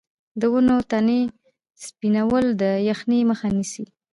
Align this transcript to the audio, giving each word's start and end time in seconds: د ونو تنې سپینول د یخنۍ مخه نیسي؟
د 0.39 0.41
ونو 0.53 0.77
تنې 0.91 1.21
سپینول 1.85 2.45
د 2.61 2.63
یخنۍ 2.89 3.21
مخه 3.29 3.47
نیسي؟ 3.55 3.85